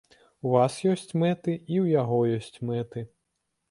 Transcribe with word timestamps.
У 0.47 0.53
вас 0.53 0.77
ёсць 0.93 1.11
мэты, 1.25 1.51
і 1.73 1.75
ў 1.83 1.85
яго 2.01 2.19
ёсць 2.43 2.57
мэты. 2.75 3.09